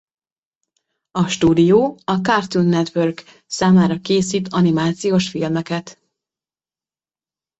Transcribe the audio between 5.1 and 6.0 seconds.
filmeket.